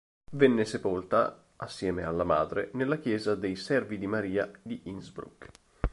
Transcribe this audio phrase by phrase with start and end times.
[0.31, 5.49] Venne sepolta, assieme alla madre, nella Chiesa dei Servi di Maria di Innsbruck.